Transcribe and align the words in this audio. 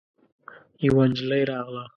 يوه 0.85 1.03
نجلۍ 1.11 1.41
راغله. 1.49 1.83